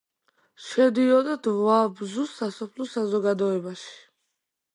შედიოდა 0.67 1.35
დვაბზუს 1.47 2.33
სასოფლო 2.41 2.89
საზოგადოებაში. 2.95 3.95